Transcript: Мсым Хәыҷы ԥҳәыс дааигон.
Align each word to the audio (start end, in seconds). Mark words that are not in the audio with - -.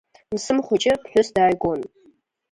Мсым 0.33 0.57
Хәыҷы 0.65 0.93
ԥҳәыс 1.01 1.27
дааигон. 1.35 1.81